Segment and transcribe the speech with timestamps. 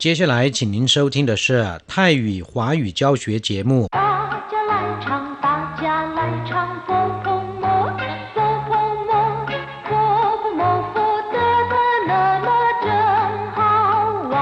[0.00, 3.88] 接下来，请您收听的是泰语华语教学节目。
[3.90, 3.98] 大
[4.52, 5.84] 家来唱，大家
[6.16, 6.50] 来唱，
[6.86, 6.88] 佛
[7.24, 7.26] 婆
[7.62, 7.64] 摩，
[8.34, 8.38] 佛
[8.68, 8.70] 婆
[9.08, 9.10] 摩，
[9.88, 9.90] 佛
[10.40, 10.62] 婆摩，
[10.92, 10.96] 佛
[11.32, 11.36] 得
[11.70, 11.74] 得
[12.06, 12.12] 那
[12.46, 12.48] 么
[12.84, 12.88] 真
[13.56, 13.58] 好
[14.32, 14.34] 玩。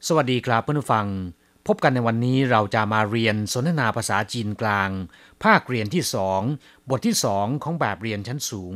[0.00, 1.06] สวัสดีครับเพื่อนผู้ฟัง
[1.66, 4.90] พบกันในวันนี้เราจะมาเรียนสนทนาภาษาจีนกลาง
[5.44, 6.40] ภาคเรียนที่สอง
[6.90, 8.74] บทที่สองของแบบเรียนชั้นสูง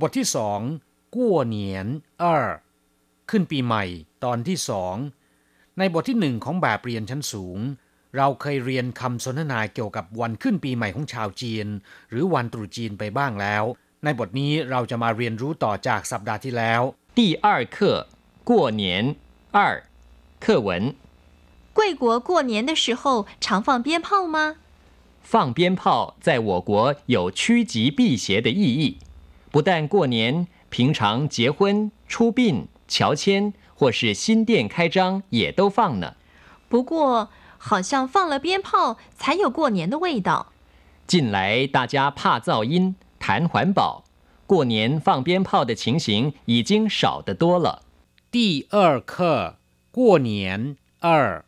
[0.00, 0.60] บทที่สอง
[1.14, 1.86] กั่วเหนียน
[2.20, 2.48] เออ
[3.30, 3.84] ขึ้นปีใหม่
[4.24, 4.96] ตอนที่สอง
[5.78, 7.58] ในบทที่หนึ่งของแบบเรียนชั้นสูง
[8.16, 11.66] เราเคยเรียนคำสนทนาเกี่ยวกับวันขึ้นปีใหม่ของชาวจีน
[12.10, 13.64] หรือวันตรุษจีนไปบ้างแล้ว
[14.04, 16.82] ในบทนี้เราจะมาเรียนรู้ต่อจากสัปดาห์ที่แล้ว
[17.18, 17.46] 第二
[17.76, 17.76] 课
[18.48, 18.50] 过
[18.82, 18.82] 年
[19.56, 19.58] 二
[20.44, 20.68] 课文
[21.78, 24.56] 贵国过年的时候常放鞭炮吗？
[25.22, 28.98] 放鞭炮在我国有趋吉避邪的意义，
[29.52, 36.14] 不但过年，平常结婚、出殡、 乔迁或是新店开张也都放呢。
[36.68, 40.52] 不过好像放了鞭炮才有过年的味道。
[41.06, 44.04] 近来大家怕噪音，谈环保，
[44.46, 47.82] 过年放鞭炮的情形已经少得多了。
[48.30, 49.56] 第二课
[49.90, 51.44] 过年二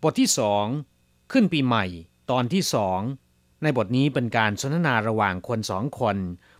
[0.00, 0.84] บทที่สอง
[1.32, 1.84] ขึ้นปีใหม่
[2.30, 3.00] ตอนที่สอง
[3.62, 6.16] ในบทนี้เป็นการสนทนาระหว่างคนสองคน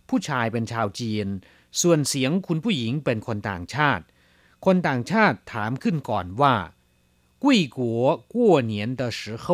[0.09, 1.27] ผู้ชายเป็นชาวจีน
[1.81, 4.03] ส่วนเสียงคุณผู้หญิงเป็นคนต่างชาติ
[4.65, 6.55] คนต่างชาติถามขึ้นก่อนว่า
[7.43, 7.45] 贵
[7.77, 7.79] 国
[8.33, 8.35] 过
[8.71, 9.45] 年的时候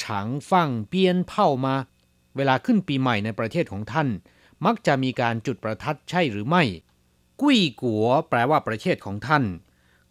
[0.00, 0.02] 常
[0.48, 0.50] 放
[0.92, 0.94] 鞭
[1.30, 1.32] 炮
[1.64, 1.66] 吗
[2.36, 4.08] เวลาขึ้นปีใหม่ในประเทศของท่าน
[4.64, 6.62] มักจะมีการจุดประทัดใช่หรือไม่
[7.40, 9.44] กุ้ยกัวแปลว่าประเทศของท่าน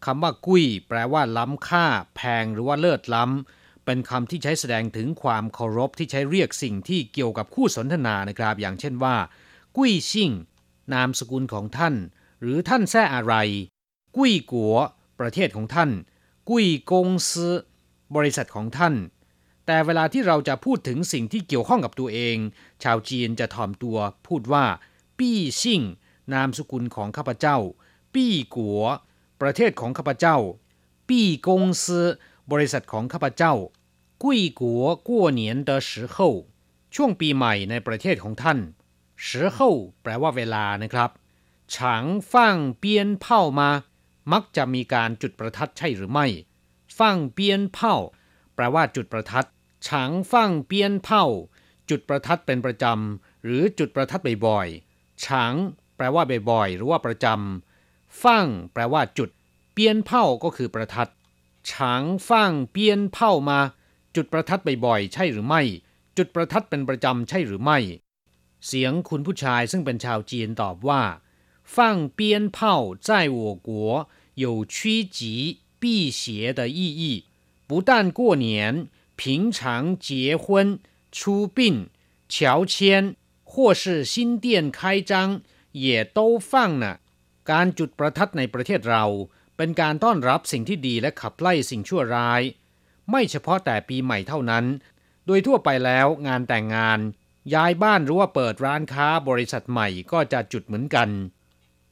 [0.06, 9.16] คำว่ากุ้ยแปลว่าล้ำค่า แพงหรือว่าเลิศล้ำเป็นคำที่ใช้แสดงถึงความเคารพที่ใช้เรียกสิ่งที่เกี่ยวกับคู่สนทนานะครับ อย่างเช่นว่า
[9.76, 10.32] กุ้ยซิ่ง
[10.94, 11.96] นามสกุลของท่าน
[12.42, 13.36] หรือท่านแท้อะไร
[14.17, 14.77] กุ้ยกัว
[15.21, 15.91] ประเทศของท่าน
[16.49, 17.49] กุ้ยกงซื
[18.17, 18.95] บริษัทของท่าน
[19.67, 22.37] แต่เวลาที่เราจะพูดถึงสิ่งที่เกี่ยวข้องกับตัวเอง
[22.83, 24.65] ชาวจีนจะถ่อมตัวพูดว่า
[25.19, 25.83] ปี้ซิ่ง
[26.33, 27.57] นามสกุลของข้าพเจ้า
[28.15, 28.83] ปี้กัว
[29.41, 30.37] ประเทศของข้าพเจ้า
[31.09, 32.01] ปี้กงซื
[32.53, 33.55] บริษัทของข้าพเจ้า
[34.23, 36.29] กุ้ยกัวกัวเหนียนเดอสืเข้
[36.95, 38.59] ช่วงปีใหม่ในประเทศของท่าน
[39.27, 39.69] สืเข้
[40.03, 41.11] แปลว่าเวลานะครับ
[41.75, 43.71] ฉางฟั่งเปียนเผามา
[44.34, 46.28] มักจะมีการจุดประทัดใช่หรือไม่
[47.00, 47.96] ฟั่งเปียนเผ่า
[48.56, 49.48] แปลว่าจุดประทัด
[49.88, 51.26] ฉางฟั่งเปียนเผ่า
[51.90, 55.54] จุดประทัดเป็นประจำ หรือจุดประทัดบ่อยๆฉาง
[55.98, 59.30] แปลว่าบ่อยๆ หรือว่าประจำ ฟั่งแปลว่าจุด
[59.74, 61.12] เปียนเผ่าก็คือประทัด
[61.72, 63.60] ฉางฟั่งเปียนเผ่ามา
[64.16, 65.62] จุดประทัดบ่อยๆ ใช่หรือไม่
[66.18, 67.80] จุดประทัดเป็นประจำใช่หรือไม่
[68.66, 71.02] เสียงคุณผู้ชายซึ่งเป็นชาวจีนตอบว่า
[71.74, 71.76] 放
[72.18, 72.20] 鞭
[72.56, 72.58] 炮
[73.08, 73.70] 在我国
[74.40, 77.26] 有趋吉避邪的意义
[77.68, 80.80] 不但过年平常结婚
[81.12, 81.88] 出殡
[82.28, 85.42] 乔迁或是新店开张
[85.72, 87.00] 也都放呢
[87.52, 89.06] การจุดประทัดในประเทศเรา
[89.58, 92.42] เป็นการต้อนรับสิ่งที่ดีและขับไล่สิ่งชั่วร้าย
[93.12, 94.66] ไม่เฉพาะแต่ปีใหม่เท่านั้น
[95.26, 97.00] โดยทั่วไปแล้วงานแต่งงาน
[97.54, 101.10] ย้ายบ้านหรือว่าเปิดร้านค้าบริษัทใหม่ก็จะจุดเหมือนกัน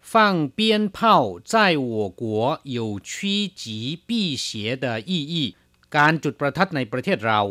[0.08, 5.56] 放鞭炮在我国有趋吉避邪的意义
[5.96, 7.42] การจุดประทัดในประเทศเรา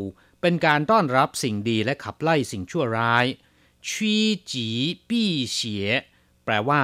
[0.41, 3.27] เป็นการต้อนรับสิ่งดีและขับไล่สิ่งชั่วร้าย
[3.89, 4.15] ชี
[4.53, 4.69] จี
[5.09, 5.87] ปี้เสีย
[6.45, 6.83] แปลว่า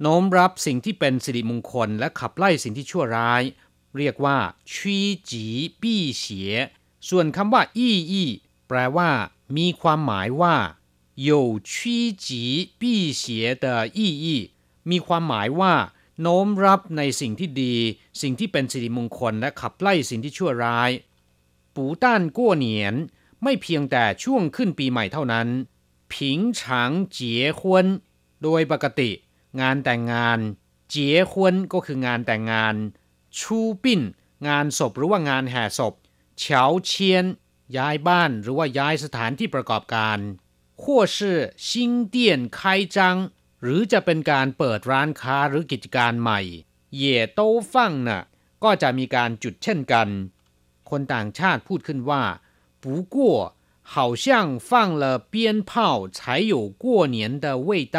[0.00, 3.42] โน้มรับสิ่งที่เป็นสิริมงคลและขับไล่สิ่งที่ชั่วร้าย
[3.96, 4.38] เรียกว่า
[4.72, 4.98] ชี
[5.30, 5.44] จี
[5.80, 6.52] ปี้เสีย
[7.08, 8.30] ส่วนคำว่า อี้อี้
[8.68, 9.10] แปลว่า
[9.56, 10.56] มีความหมายว่า
[11.28, 11.30] 有
[11.70, 11.72] 趋
[12.24, 12.26] 吉
[12.80, 12.82] 避
[13.20, 13.22] 邪
[13.64, 13.66] 的
[13.98, 14.26] 意义
[14.91, 15.73] มีความหมายว่า
[16.21, 17.75] โน้มรับในสิ่งที่ดี
[18.21, 20.91] สิ่งที่เป็นสิริมงคลและขับไล่สิ่งที่ชั่วร้าย
[21.75, 22.95] ปูต้านกั้วเหนียน
[23.43, 25.47] ไม่เพียงแต่ช่วงขึ้นปีใหม่เท่านั้น
[26.13, 27.85] ผิงฉางเจี๋ยควน
[28.43, 29.11] โดยปกติ
[29.61, 30.39] งานแต่งงาน
[30.89, 32.75] เจี๋ยควนก็คืองานแต่งงาน
[33.39, 34.01] ชูปิ้น
[34.47, 35.93] งานศพหรือว่างานแห่ศพ
[36.39, 37.25] เฉาเชียน
[37.77, 40.17] ย้ายบ้านหรือว่าย้ายสถานที่ประกอบการ
[40.81, 42.61] ขั้วชื่งเตียนไค
[42.97, 43.17] จัง
[43.62, 46.40] หรือจะเป็นการเปิดร้านค้าหรือกิจการใหม่
[46.96, 48.22] เย่โต้ฟั่งน่ะ
[48.64, 50.08] ก็จะมีการจุดเช่นกัน
[50.90, 52.22] คนต่างชาติพูดขึ้นว่า
[52.82, 52.84] 不
[53.14, 53.16] 过
[53.94, 54.26] 好像
[54.68, 54.70] 放
[55.02, 55.34] 了鞭
[55.70, 55.72] 炮
[56.16, 56.18] 才
[56.52, 57.98] 有过年的味道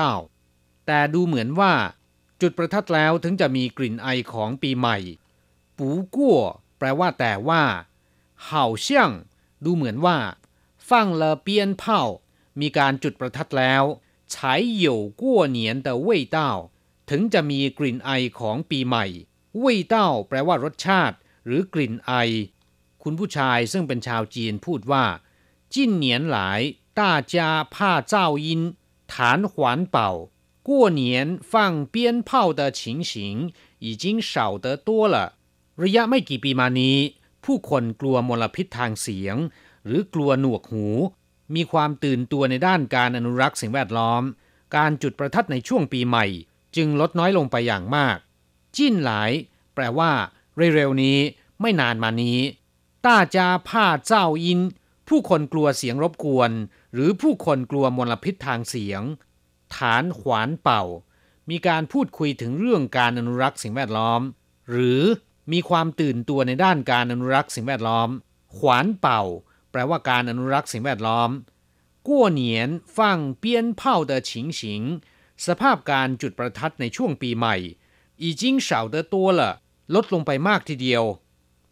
[0.85, 1.73] แต่ดูเหมือนว่า
[2.41, 4.97] จุดประทัดแล้วถึงจะมีกลิ่นไอของปีใหม่
[5.77, 5.79] 不
[6.15, 6.17] 过
[6.77, 7.63] แปลว่าแต่ว่า
[8.49, 8.51] 好
[8.85, 8.87] 像
[9.63, 10.17] ดูเหมือนว่า
[10.87, 10.89] 放
[11.21, 11.47] 了鞭
[11.81, 11.83] 炮
[12.59, 13.83] มีการจุดประทัดแล้ว
[14.33, 14.35] 才
[14.85, 14.87] 有
[15.21, 16.37] 过年的味道
[17.09, 19.05] ถึงจะมีกลิ่นไอของปีใหม่
[19.63, 19.95] 味道
[20.27, 22.13] แปลว่ารสชาติ หรือกลิ่นไอ
[23.03, 25.05] คุณผู้ชายซึ่งเป็นชาวจีนพูดว่า
[25.73, 26.05] 近年
[26.35, 26.37] 来
[26.99, 27.01] 大
[27.33, 27.35] 家
[27.73, 27.75] 怕
[28.11, 28.13] 噪
[28.45, 28.47] 音
[29.11, 29.13] 谈
[29.51, 29.53] 环
[29.95, 29.97] 保
[30.67, 30.69] 过
[31.01, 31.95] 年放鞭
[32.27, 32.81] 炮的情
[33.11, 33.13] 形
[33.85, 35.15] 已经少得多了
[35.83, 36.97] ระยะไม่กี่ปีมานี้
[37.43, 39.35] ผู้คนกลัวมลพิษทางเสียง
[39.85, 40.87] หรือกลัวหนวกหู
[41.54, 44.22] มีความตื่นตัวในด้านการอนุรักษ์สิ่งแวดล้อม
[44.76, 46.26] การจุดประทัดในช่วงปีใหม่
[46.76, 48.16] จึงลดน้อยลงไปอย่างมาก
[48.76, 49.30] จิ้นหลาย
[49.74, 50.12] แปลว่า
[50.74, 51.18] เร็วๆนี้
[51.60, 52.38] ไม่นานมานี้
[53.04, 54.60] ต้าจาผ้าเจ้าอิน
[55.08, 56.50] ผู้คนกลัวเสียงรบกวน
[56.94, 59.02] หรือผู้คนกลัวมลพิษทางเสียง
[59.76, 60.82] ฐานขวานเป่า
[61.50, 64.20] มีการพูดคุยถึงเรื่องการอนุรักษ์สิ่งแวดล้อม
[64.70, 65.02] หรือ
[65.52, 68.08] มีความตื่นตัวในด้านการอนุรักษ์สิ่งแวดล้อม
[68.56, 69.22] ขวานเป่า
[69.74, 71.30] แปลว่าการอนุรักษ์สิ่งแวดล้อม
[72.08, 72.68] กั้วเหนียน
[72.98, 74.60] ฟังเปี้ยนเผา的情形
[75.46, 77.56] สภาพการจุดประทัดในช่วงปีใหม่
[78.20, 79.52] อีจิ้งเฉาเตอตัวละ
[79.94, 81.04] ลดลงไปมากทีเดียว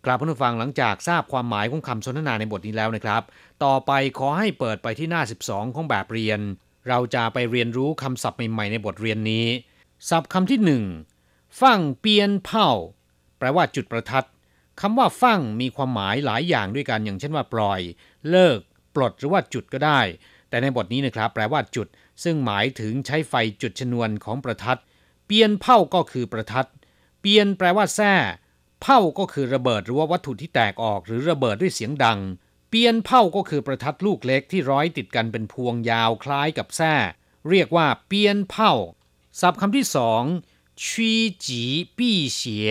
[0.04, 3.22] กลาบผู้ฟังหลังจากทราบความหมายของคำสนทนาในบทนี้แล้วนะครับ
[3.64, 6.40] ต่อไปขอให้เปิดไปที่หน้า 12 ของแบบเรียน
[6.88, 9.46] เราจะไปเรียนรู้คำศัพท์ใหม่ๆในบทเรียนนี้
[10.08, 10.84] ศัพท์คำที่หนึ่ง
[11.60, 12.70] ฟังเปียนเผา
[13.38, 14.26] แปลว่าจุดประทัด
[14.80, 17.80] คำว่าฟั่งมีความหมายหลายอย่างด้วยกันอย่างเช่นว่าปล่อย
[18.30, 18.58] เลิก
[18.94, 20.00] ปลดหรือว่าจุดก็ได้
[20.48, 21.86] แต่ในบทนี้นะครับ แปลว่าจุด
[22.24, 24.80] ซึ่งหมายถึงใช้ไฟจุดชนวนของประทัด
[25.26, 26.68] เปียนเผาก็คือประทัด
[27.20, 28.14] เปียนแปลว่าแท้
[28.82, 32.18] เผาก็คือระเบิดหรือว่าวัตถุที่แตกออก หรือระเบิดด้วยเสียงดัง
[32.68, 36.94] เปียนเผาก็คือประทัดลูกเล็กที่ร้อยติดกันเป็นพวงยาวคล้ายกับแท้
[37.50, 38.72] เรียกว่าเปียนเผา
[39.40, 40.22] ศัพท์คำที่สอง
[40.84, 41.12] ชี
[41.46, 41.62] จี
[41.96, 42.70] ปี้เสีย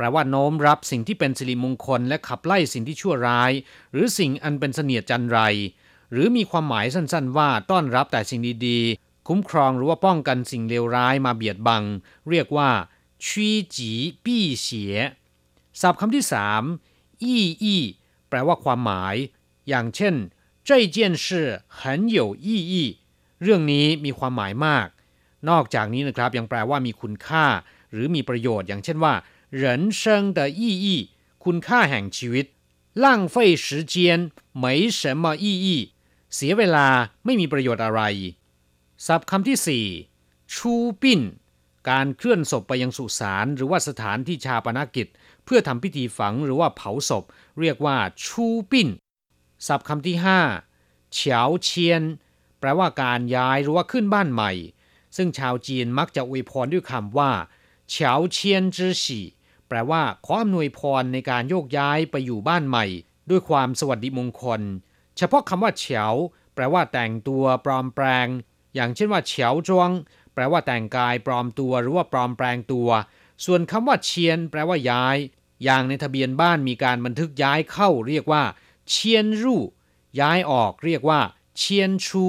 [0.00, 3.52] ลว่าโน้มรับสิ่งที่เป็นสิริมงคลและขับไล่สิ่งที่ชั่วร้าย
[3.92, 5.38] หรือสิ่งอันเป็นเสนียดจันไร
[6.12, 11.82] หรือมีความหมายสั้นๆ ว่าต้อนรับแต่สิ่งดีๆ คุ้มครองหรือว่าป้องกันสิ่งเลวร้ายมาเบียดบัง
[12.30, 12.70] เรียกว่า
[13.26, 13.92] ชีจี
[14.24, 14.94] ปี้เสีย
[15.80, 16.62] ศัพท์คำที่สาม
[17.22, 17.82] อี้อี้
[18.28, 19.14] แปลว่าความหมาย
[19.68, 20.14] อย่างเช่น
[20.68, 21.26] 这件事
[21.78, 21.80] 很
[22.16, 22.74] 有意义
[23.42, 24.88] เรื่องนี้มีความหมายมาก
[25.48, 27.46] นอกจากนี้นะครับยังแปลว่ามีคุณค่า
[27.92, 29.14] หรือมีประโยชน์ อย่างเช่นว่า
[29.50, 30.86] 人生的意义
[31.44, 32.46] คุณค่าแห่งชีวิต
[33.04, 33.34] 浪费
[33.64, 33.94] 时间
[34.62, 34.64] 没
[34.98, 35.66] 什么意义
[36.34, 36.88] เสียเวลา
[37.24, 38.00] ไม่มีประโยชน์อะไร
[39.06, 39.86] ศัพท์คำที่สี่
[40.54, 41.20] ชูปิ้น
[41.90, 45.06] การเคลื่อนศพไปยังสุสานหรือว่าสถานที่ชาปนกิจ
[45.44, 47.24] เพื่อทำพิธีฝังหรือว่าเผาศพ
[47.60, 48.88] เรียกว่าชูปิ้น
[49.66, 50.40] ศัพท์คำที่ห้า
[51.14, 52.02] เฉาเชียน
[52.58, 54.52] แปลว่าการย้ายหรือว่าขึ้นบ้านใหม่
[55.16, 57.30] ซึ่งชาวจีนมักจะอวยพรด้วยคำว่า
[57.90, 59.20] เฉาเชียนจื้อฉี
[59.71, 62.85] แปลว่าขออำนวยพรในการโยกย้ายไปอยู่บ้านใหม่
[63.29, 64.61] ด้วยความสวัสดิมงคล
[65.17, 66.05] เฉพาะคำว่าเฉา
[66.55, 68.27] แปลว่าแต่งตัวปลอมแปลง
[68.75, 69.89] อย่างเช่นว่าเฉาจวง
[70.33, 72.89] แปลว่าแต่งกายปลอมตัวหรือว่าปลอมแปลงตัว
[73.45, 75.17] ส่วนคำว่าเชียน แปลว่าย้าย
[75.63, 78.43] อย่างในทะเบียนบ้านมีการบันทึกย้ายเข้า เรียกว่า
[78.89, 79.61] เชียนรู่
[80.19, 81.19] ย้ายออกเรียกว่า
[81.57, 82.25] เชียนชู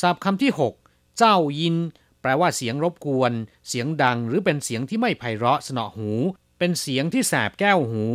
[0.00, 0.52] ศัพท์คำที่
[0.84, 1.76] 6 เจ้ายิน
[2.20, 3.32] แปลว่าเสียงรบกวน
[3.68, 6.10] เสียงดังหรือเป็นเสียงที่ไม่ไพเราะสนอหู
[6.59, 8.05] เป็นเสียงที่แสบแก้วหู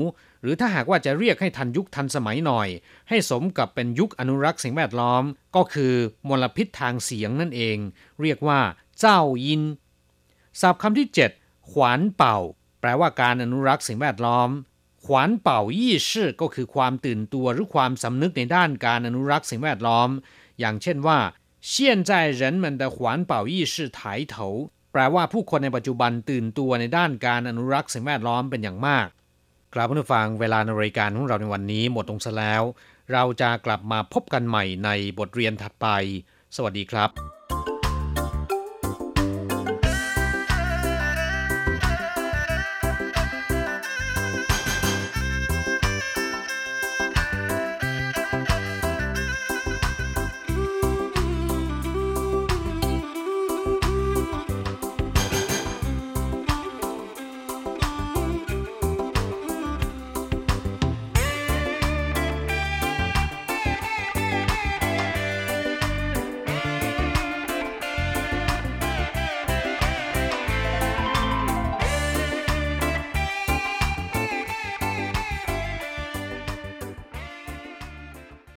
[0.42, 2.68] หรือถ้าหากว่าจะเรียกให้ทันยุคทันสมัยหน่อย
[3.08, 5.24] ให้สมกับเป็นยุคอนุรักษ์สิ่งแวดล้อม
[5.56, 5.94] ก็คือ
[6.28, 7.78] มลพิษทางเสียงนั่นเอง
[8.22, 8.60] เรียกว่า
[9.00, 9.62] เจ้ายิน
[10.60, 12.38] ศัพท์คำที่ 7 ขวานเป่า
[12.80, 14.50] แปลว่าการอนุรักษ์สิ่งแวดล้อม
[15.04, 20.08] ขวานเป่ายี่ชื่อก็คือความตื่นตัวหรือความสำนึกในด้านการอนุรักษ์สิ่งแวดล้อม
[20.60, 21.18] อย่างเช่นว่า
[21.72, 21.72] 现
[22.08, 22.96] 在人们的环
[23.30, 23.98] 保意识抬
[24.32, 24.36] 头
[24.91, 29.07] แปลว่าผู้คนในปัจจุบันตื่นตัวในด้านการอนุรักษ์สิ่งแวดล้อมเป็นอย่างมาก
[29.73, 32.63] กลับผู้ฟังเวลาในรายการของเราในวันนี้หมดลงซะแล้ว
[33.11, 35.87] เราจะกลับมาพบกันใหม่ในบทเรียนถัดไป
[36.55, 37.38] สวัสดีครับ